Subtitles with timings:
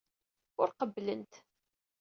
[0.61, 1.33] Ur qebblent.